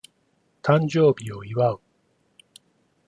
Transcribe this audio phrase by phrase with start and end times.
[0.63, 1.79] 誕生日を祝う